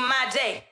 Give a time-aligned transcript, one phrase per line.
[0.00, 0.64] my day.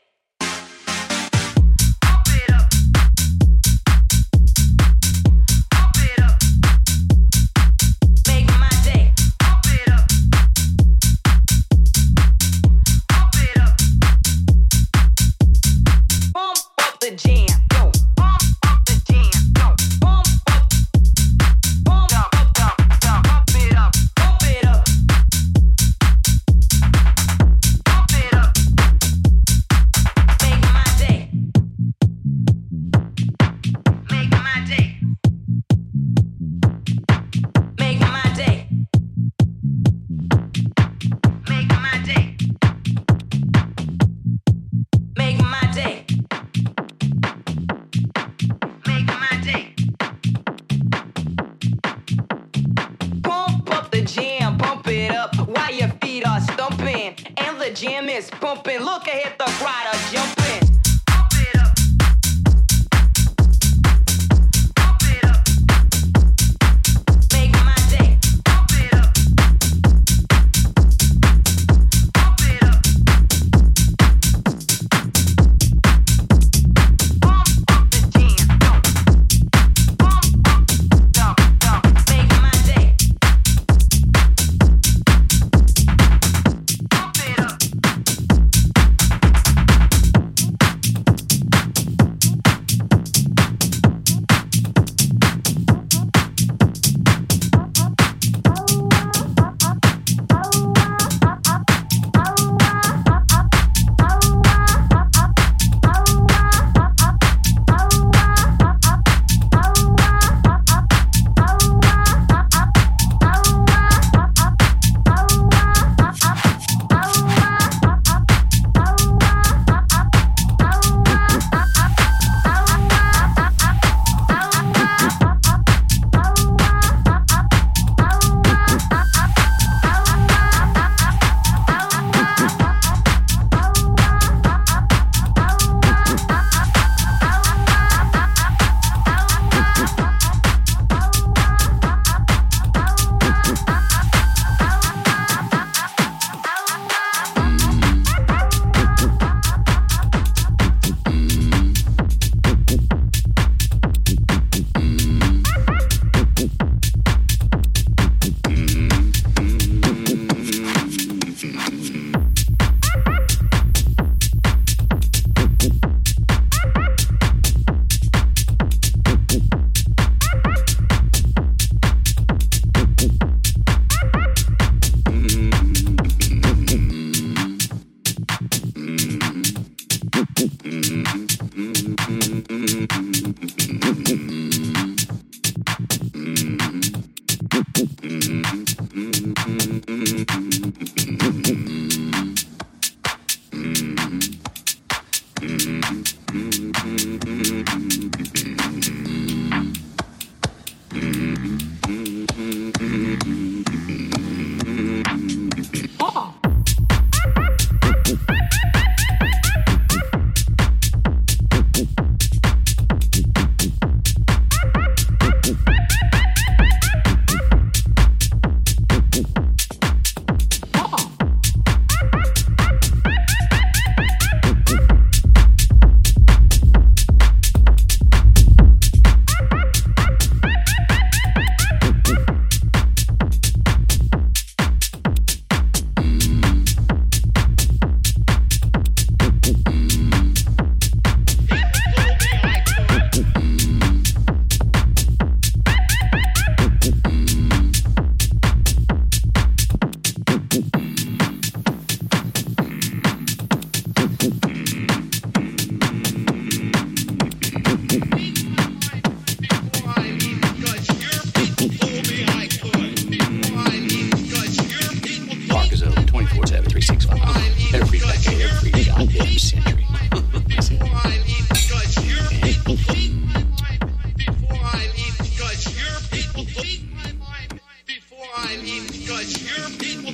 [278.48, 280.12] I'm because your people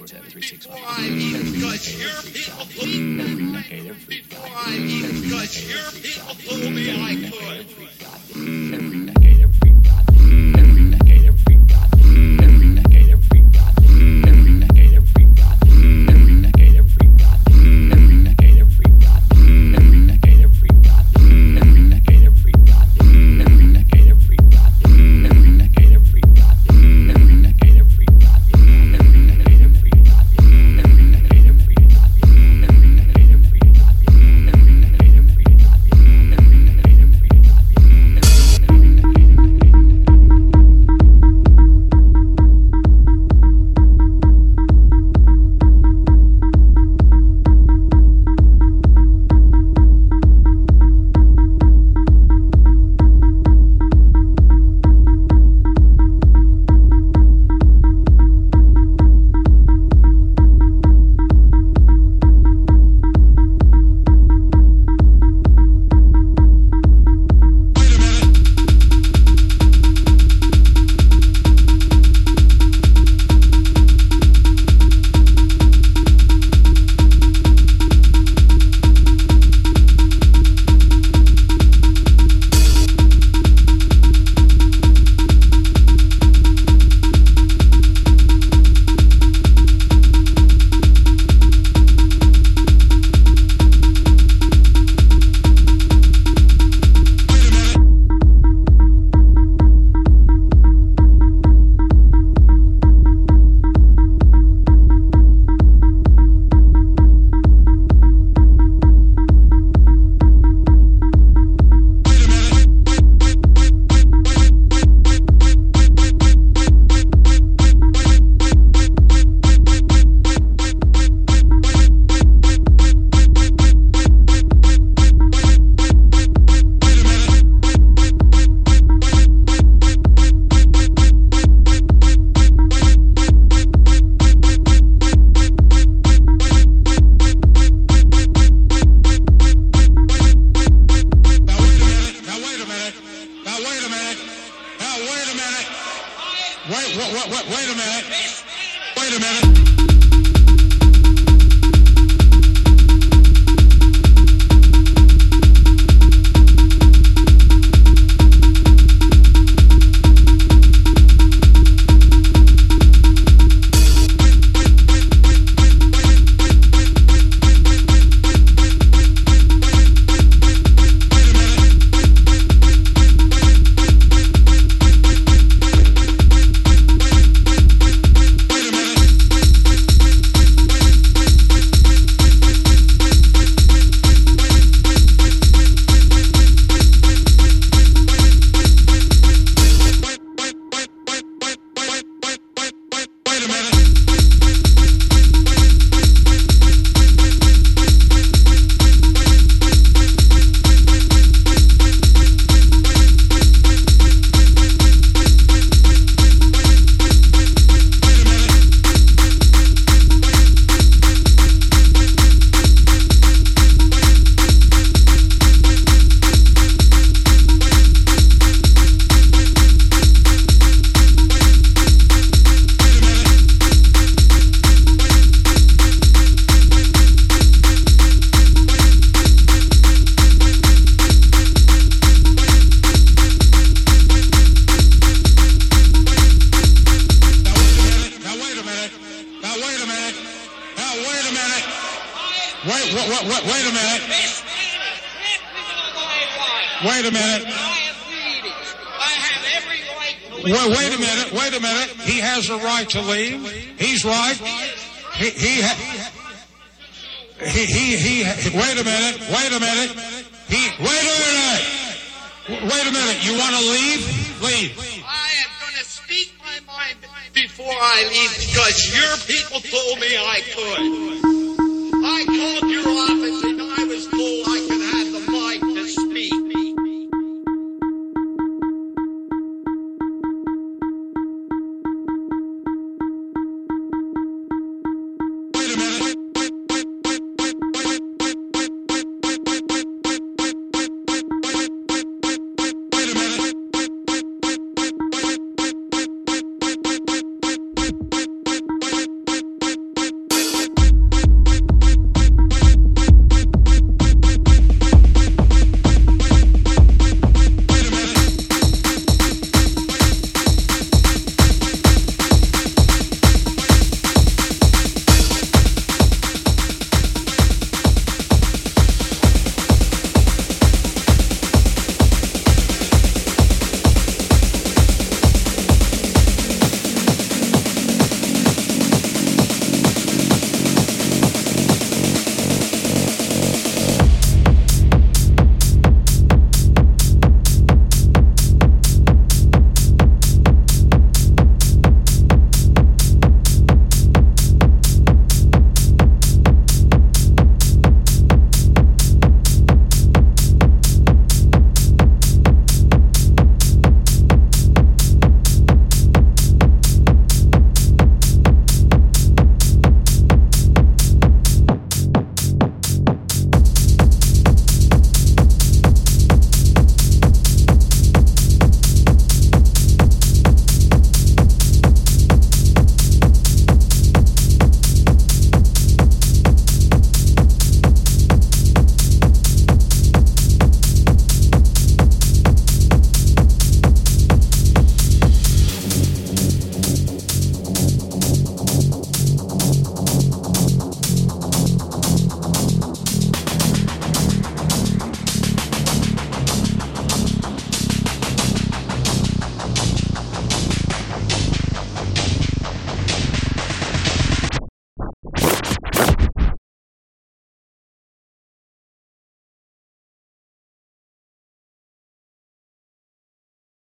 [0.00, 0.88] Words out Every three Every months.
[0.88, 2.66] I'm Every because Every people
[3.20, 4.22] Every decade, every
[4.56, 8.74] I'm Every because Every people Every me Every could.
[8.74, 9.09] Every